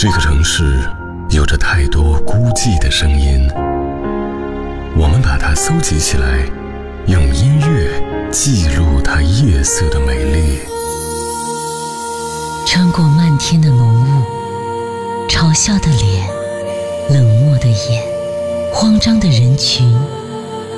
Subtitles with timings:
[0.00, 0.88] 这个城市
[1.30, 3.44] 有着太多孤寂的声音，
[4.96, 6.46] 我们把它搜集起来，
[7.08, 10.60] 用音乐记录它夜色的美丽。
[12.64, 16.28] 穿过漫天的浓雾，嘲笑的脸，
[17.10, 18.04] 冷漠的眼，
[18.72, 19.92] 慌张的人群，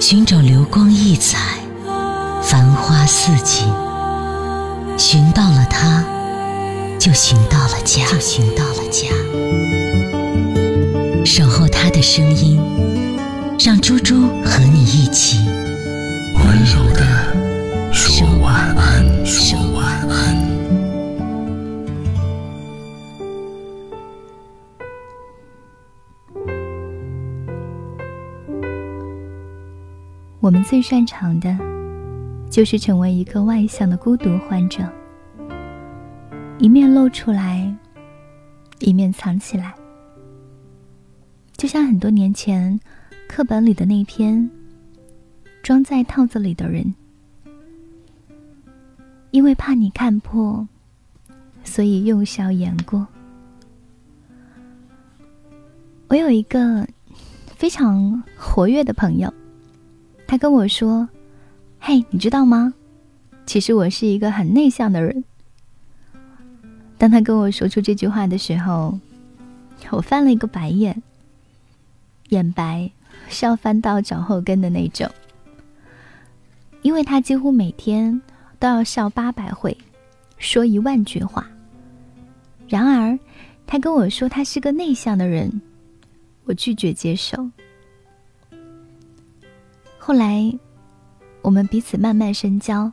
[0.00, 1.58] 寻找流光溢彩，
[2.42, 3.70] 繁花似锦，
[4.96, 6.02] 寻到了它。
[7.00, 9.08] 就寻到了家，就寻到了家。
[11.24, 12.60] 守候他的声音，
[13.58, 15.38] 让猪猪和你一起
[16.34, 17.02] 温柔的
[17.90, 20.36] 说晚安，说晚安。
[30.38, 31.56] 我们最擅长的，
[32.50, 34.84] 就是成为一个外向的孤独患者。
[36.60, 37.74] 一面露出来，
[38.80, 39.74] 一面藏起来，
[41.56, 42.78] 就像很多年前
[43.26, 44.38] 课本里的那篇
[45.62, 46.84] 《装在套子里的人》。
[49.30, 50.68] 因为怕你看破，
[51.64, 53.06] 所以用笑掩过。
[56.08, 56.86] 我有一个
[57.56, 59.32] 非常活跃的朋友，
[60.26, 61.08] 他跟我说
[61.80, 62.74] ：“嘿，你知道吗？
[63.46, 65.24] 其实我是一个很内向的人。”
[67.00, 68.98] 当他跟我说出这句话的时候，
[69.88, 71.02] 我翻了一个白眼，
[72.28, 72.90] 眼白
[73.30, 75.10] 笑翻到脚后跟的那种。
[76.82, 78.20] 因为他几乎每天
[78.58, 79.74] 都要笑八百回，
[80.36, 81.48] 说一万句话。
[82.68, 83.18] 然而，
[83.66, 85.62] 他跟我说他是个内向的人，
[86.44, 87.50] 我拒绝接受。
[89.96, 90.52] 后来，
[91.40, 92.92] 我们彼此慢慢深交。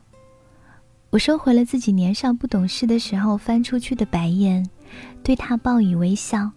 [1.10, 4.68] 我收回了自己年少不懂事的时候翻出去的白眼，
[5.24, 6.52] 对他报以微笑。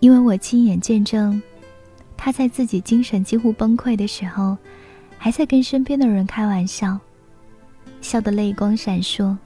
[0.00, 1.40] 因为我亲眼见证，
[2.16, 4.58] 他在自己精神几乎崩溃的时候，
[5.16, 6.98] 还在跟身边的人开玩笑，
[8.00, 9.36] 笑得泪光闪烁。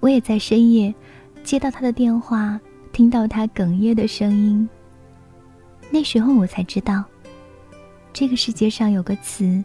[0.00, 0.94] 我也在深夜
[1.42, 2.60] 接到他的电话，
[2.92, 4.68] 听到他哽咽的声音。
[5.90, 7.02] 那时候我才知道，
[8.12, 9.64] 这个世界上有个词。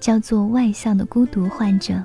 [0.00, 2.02] 叫做外向的孤独患者。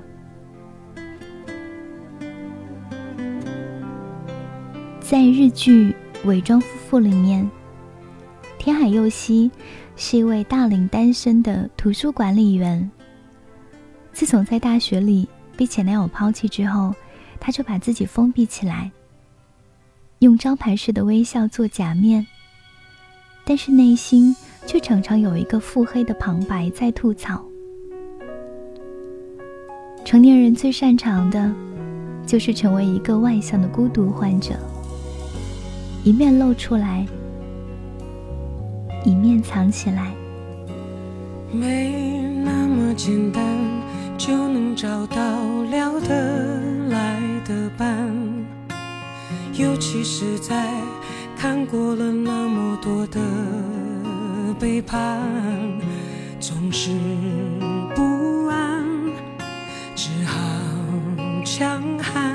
[5.00, 5.90] 在日剧
[6.26, 7.48] 《伪装夫妇》里面，
[8.58, 9.50] 天海佑希
[9.96, 12.90] 是一位大龄单身的图书管理员。
[14.12, 16.94] 自从在大学里被前男友抛弃之后，
[17.38, 18.90] 他就把自己封闭起来，
[20.20, 22.26] 用招牌式的微笑做假面，
[23.44, 24.34] 但是内心
[24.66, 27.44] 却常常有一个腹黑的旁白在吐槽。
[30.14, 31.52] 成年人最擅长的，
[32.24, 34.54] 就是成为一个外向的孤独患者，
[36.04, 37.04] 一面露出来，
[39.04, 40.14] 一面藏起来。
[41.50, 43.42] 没那么简单
[44.16, 45.16] 就能找到
[45.68, 46.60] 聊得
[46.90, 48.08] 来的伴，
[49.54, 50.70] 尤其是在
[51.36, 53.20] 看过了那么多的
[54.60, 55.20] 背叛，
[56.38, 56.92] 总是。
[61.56, 62.34] 强悍，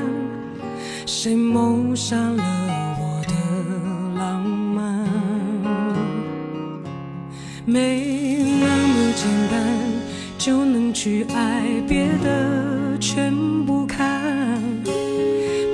[1.05, 2.41] 谁谋杀了
[3.01, 3.33] 我的
[4.17, 5.05] 浪漫？
[7.65, 9.59] 没那么简单
[10.37, 13.35] 就能去爱，别的全
[13.65, 14.61] 不看。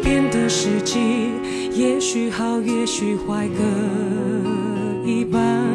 [0.01, 1.29] 变得实际，
[1.72, 5.75] 也许好，也许坏，各一半。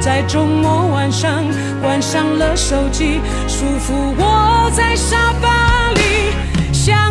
[0.00, 1.44] 在周末晚上。
[1.80, 7.10] 关上了手机，舒服窝在沙发里，想。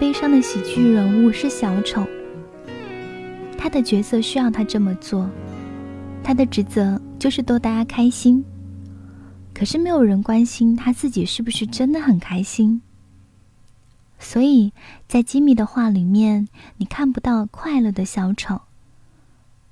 [0.00, 2.06] 悲伤的喜剧人物是小丑，
[3.58, 5.28] 他的角色需要他这么做，
[6.24, 8.42] 他的职责就是逗大家开心。
[9.52, 12.80] 可是没有人关心他自己是不是真的很开心。
[14.18, 14.72] 所以
[15.06, 16.48] 在吉米的画里面，
[16.78, 18.62] 你看不到快乐的小丑，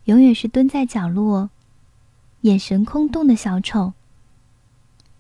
[0.05, 1.49] 永远是蹲在角落，
[2.43, 3.95] 眼神空洞的小丑，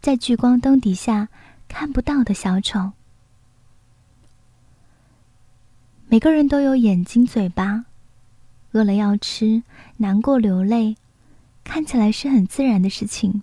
[0.02, 1.30] 在聚光灯底下
[1.66, 2.92] 看不到的小丑。
[6.10, 7.84] 每个人都有眼睛、嘴巴，
[8.72, 9.62] 饿了要吃，
[9.98, 10.96] 难过流泪，
[11.62, 13.42] 看起来是很自然的事情。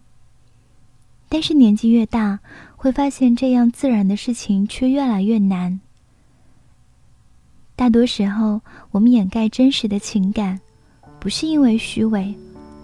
[1.30, 2.40] 但是年纪越大，
[2.76, 5.80] 会发现这样自然的事情却越来越难。
[7.76, 8.60] 大多时候，
[8.90, 10.60] 我们掩盖真实的情感，
[11.20, 12.34] 不是因为虚伪，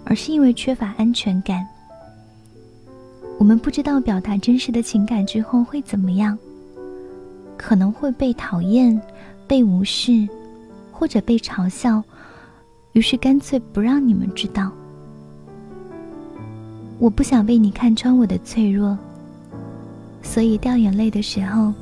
[0.05, 1.67] 而是因为缺乏安全感。
[3.39, 6.37] 我们不知道表达真实的情感之后会怎么样，
[7.57, 9.01] 可能会被讨厌、
[9.51, 10.25] 被无视，
[10.93, 12.01] 或者被嘲笑，
[12.93, 14.71] 于是干脆不让你们知道。
[16.99, 18.97] 我不想被你看穿我的脆弱，
[20.23, 21.73] 所以掉眼泪的时候，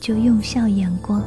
[0.00, 1.22] 就用笑掩过。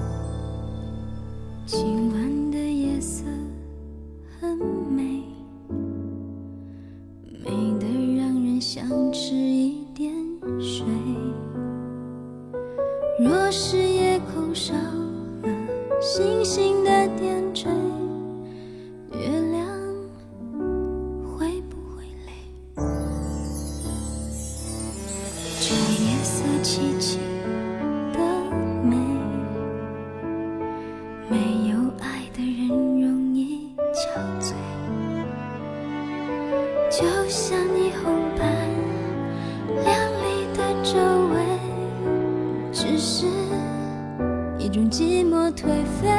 [44.74, 45.68] 种寂寞颓
[46.02, 46.10] 废。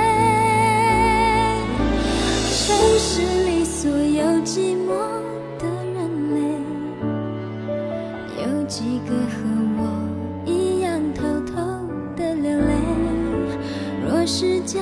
[2.67, 4.95] 城市里所有寂寞
[5.59, 5.99] 的人
[6.37, 6.39] 类，
[8.41, 9.35] 有几个和
[9.77, 9.81] 我
[10.47, 11.57] 一样偷偷
[12.17, 12.73] 的流泪？
[14.09, 14.81] 若是将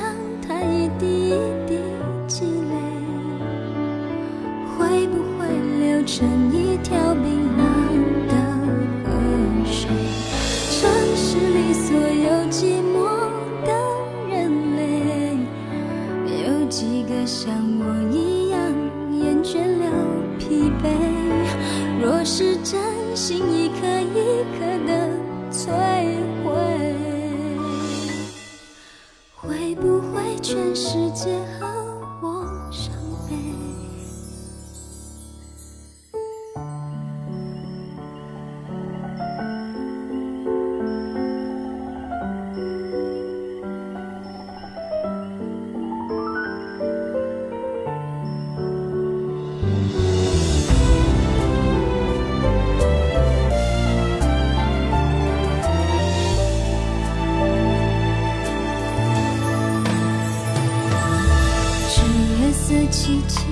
[23.25, 25.09] 心一颗一颗的
[25.53, 25.71] 摧
[26.43, 26.51] 毁。
[29.37, 31.39] 会不会全世界
[63.03, 63.52] 奇迹。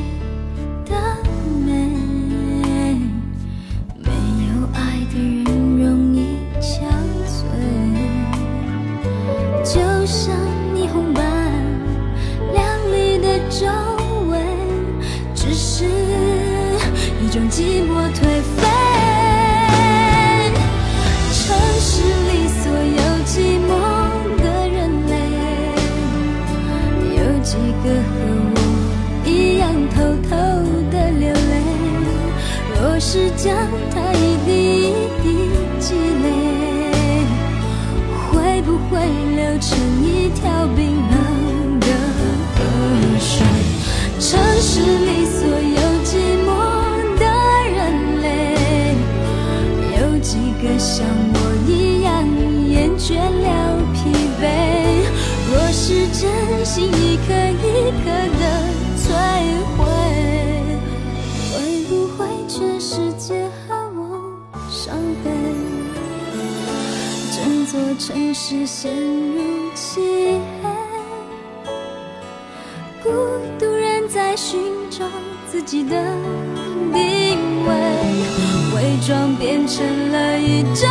[33.13, 33.53] 是将
[33.91, 34.49] 它一滴
[34.83, 35.27] 一滴
[35.81, 36.29] 积累，
[38.31, 39.03] 会不会
[39.35, 40.41] 流成一条
[40.77, 40.79] 冰
[41.11, 41.87] 冷的
[42.55, 42.59] 河
[43.19, 43.45] 水？
[44.21, 45.80] 城市里所有
[68.43, 70.01] 是陷入漆
[70.63, 70.71] 黑。
[73.03, 73.11] 孤
[73.59, 75.05] 独人在寻找
[75.47, 76.17] 自己的
[76.91, 77.75] 定位，
[78.75, 80.91] 伪装变成了一张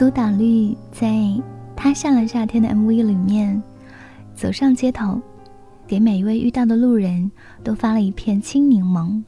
[0.00, 1.08] 苏打绿在
[1.76, 3.62] 《他下了夏天》的 MV 里面，
[4.34, 5.20] 走上街头，
[5.86, 7.30] 给每一位遇到的路人
[7.62, 9.22] 都发了一片青柠檬，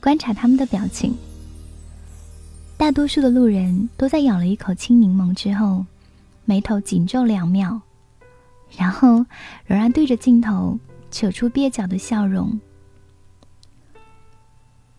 [0.00, 1.14] 观察他们的表情。
[2.76, 5.86] 大多数的路人都在咬了一口青柠檬之后，
[6.46, 7.80] 眉头紧皱两秒，
[8.76, 9.24] 然后
[9.64, 10.76] 仍然对着镜头
[11.12, 12.58] 扯出蹩脚的笑容。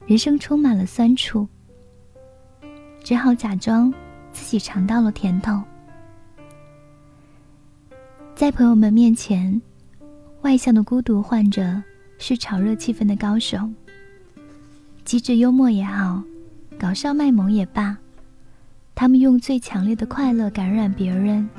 [0.05, 1.45] 人生充满了酸楚，
[3.03, 3.93] 只好假装
[4.53, 5.59] 己尝到了甜头。
[8.35, 9.59] 在朋友们面前，
[10.43, 11.81] 外向的孤独患者
[12.19, 13.67] 是炒热气氛的高手，
[15.03, 16.21] 机智幽默也好。
[16.77, 17.97] 搞笑卖萌也罢，
[18.93, 21.49] 他们用最强烈的快乐感染别人，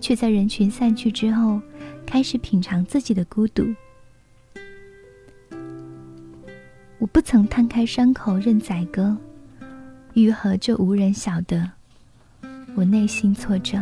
[0.00, 1.60] 却在人群散去之后，
[2.06, 3.66] 开始品尝自己的孤独。
[6.98, 9.14] 我不曾摊开伤口任宰割，
[10.14, 11.79] 愈合就无人晓得。
[12.74, 13.78] 我内心挫折。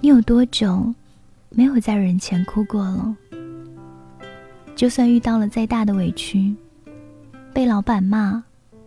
[0.00, 0.92] 你有多久
[1.50, 3.16] 没有在人前哭过了？
[4.74, 6.54] 就算遇到了再大的委屈。
[7.54, 8.42] 被老板骂，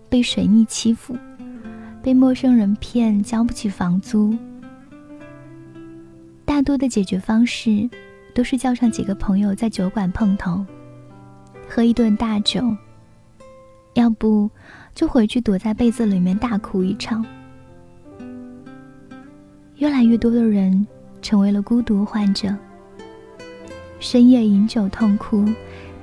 [0.10, 1.16] 被水逆欺负，
[2.02, 4.36] 被陌生人骗，交不起房租。
[6.44, 7.90] 大多的解决方式，
[8.34, 10.66] 都是叫上几个朋友在酒馆碰头，
[11.70, 12.76] 喝一顿大酒。
[13.94, 14.50] 要不，
[14.96, 17.24] 就回去躲在被子里面大哭一场。
[19.76, 20.88] 越来越多的人
[21.22, 22.56] 成为了孤独患者，
[24.00, 25.46] 深夜饮酒痛哭，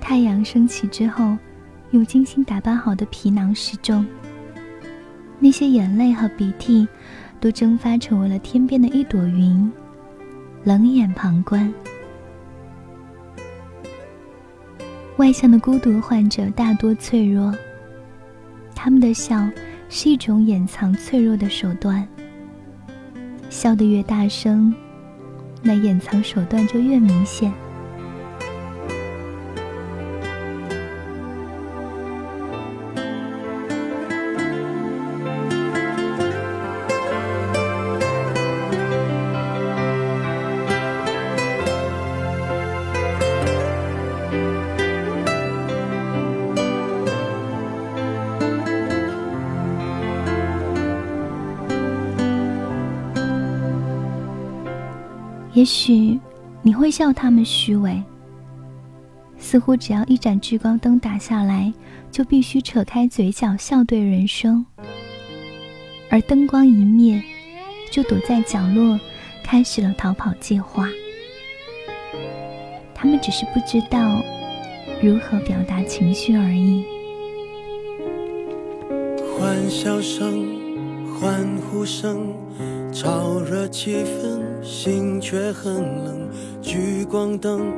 [0.00, 1.36] 太阳升起之后。
[1.92, 4.06] 用精心打扮好的皮囊示众，
[5.38, 6.88] 那些眼泪和鼻涕，
[7.38, 9.70] 都蒸发成为了天边的一朵云，
[10.64, 11.70] 冷眼旁观。
[15.18, 17.54] 外向的孤独患者大多脆弱，
[18.84, 19.48] 他们的笑
[19.88, 22.04] 是一种掩藏脆弱的手段。
[23.48, 24.74] 笑得越大声，
[25.62, 27.52] 那掩藏手段就越明显。
[55.54, 56.18] 也许
[56.62, 58.02] 你会笑他们虚伪，
[59.36, 61.70] 似乎只要一盏聚光灯打下来，
[62.10, 64.64] 就必须扯开嘴角笑对人生；
[66.08, 67.22] 而灯光一灭，
[67.90, 68.98] 就躲在角落，
[69.44, 70.88] 开始了逃跑计划。
[72.94, 74.22] 他们只是不知道
[75.02, 76.84] 如何表达情绪而已。
[79.38, 80.46] 欢笑声，
[81.20, 82.32] 欢呼声。
[83.32, 85.74] 火热气氛，心却很
[86.04, 86.28] 冷。
[86.60, 87.72] 聚光灯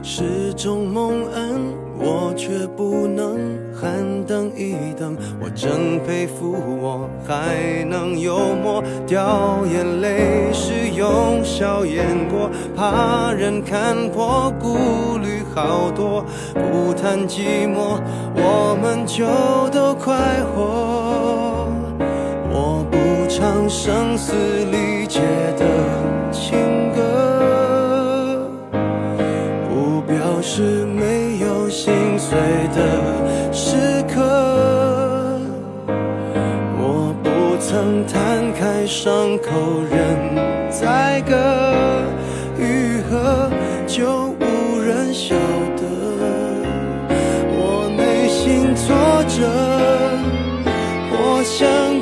[0.00, 1.60] 是种蒙恩，
[1.98, 3.36] 我却不能
[3.74, 3.90] 喊
[4.24, 5.16] 等一等。
[5.40, 16.24] 我真佩服我还能幽默，掉眼泪时用笑掩过，怕人看破，顾虑好多。
[16.54, 17.98] 不谈寂寞，
[18.36, 19.26] 我们就
[19.76, 20.14] 都快
[20.54, 21.66] 活。
[22.54, 22.96] 我不
[23.28, 24.32] 唱声嘶
[24.70, 25.20] 力竭
[25.58, 25.66] 的
[26.32, 26.56] 情
[26.94, 28.48] 歌，
[29.68, 32.38] 不表示没有心碎
[32.74, 32.78] 的
[33.52, 34.22] 时刻。
[36.78, 37.28] 我不
[37.60, 39.50] 曾摊开伤口
[39.90, 40.00] 任
[40.70, 41.36] 宰割，
[42.58, 43.50] 愈合
[43.86, 45.34] 就无人晓
[45.76, 45.82] 得。
[47.54, 47.60] 我
[47.98, 48.00] 内
[48.30, 48.96] 心挫
[49.28, 49.44] 折，
[51.12, 51.60] 我像
[52.00, 52.01] 个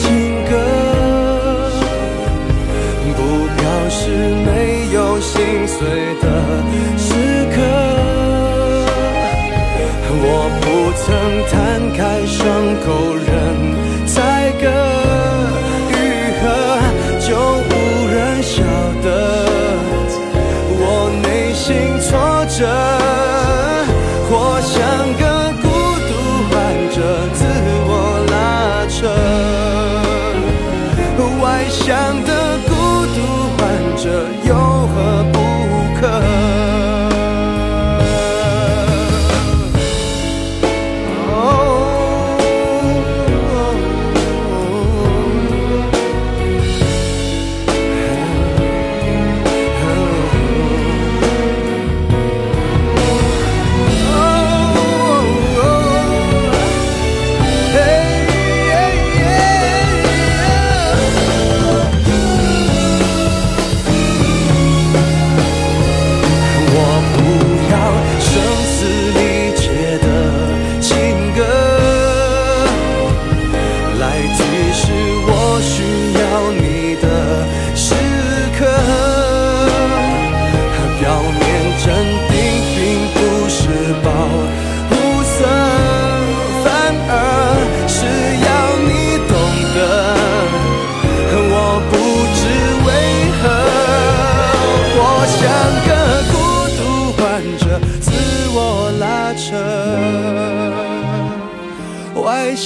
[5.41, 5.87] 心碎
[6.21, 6.61] 的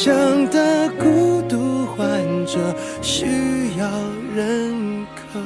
[0.06, 3.26] 外向的孤独患者需
[3.76, 3.90] 要
[4.36, 5.40] 认可。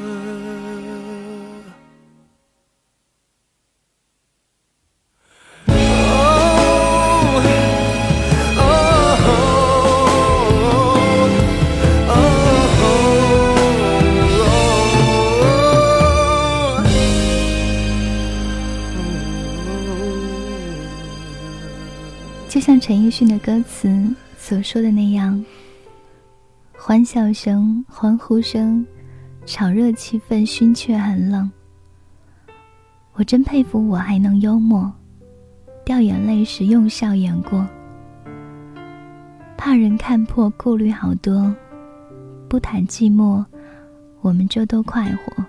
[22.49, 23.87] 就像陈奕迅的歌词
[24.49, 25.45] 所说的那样，
[26.75, 28.83] 欢笑声、欢呼声，
[29.45, 31.51] 炒热气氛，熏却很冷。
[33.13, 34.91] 我真佩服我还能幽默，
[35.85, 37.63] 掉眼泪时用笑掩过，
[39.55, 41.55] 怕人看破，顾虑好多。
[42.49, 43.45] 不谈寂寞，
[44.21, 45.45] 我们就都快活。